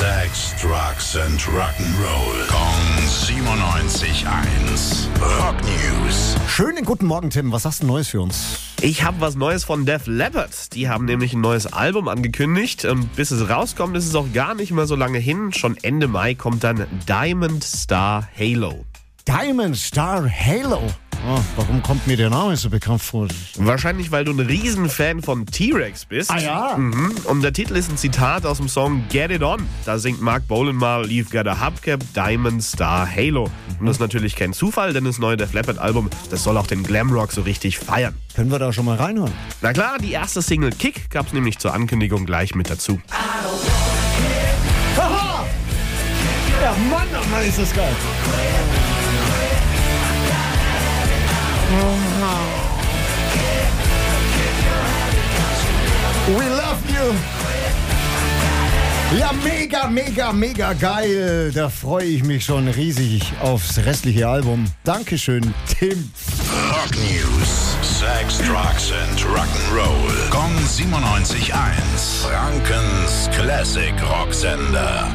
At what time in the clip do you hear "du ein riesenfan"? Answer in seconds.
24.24-25.20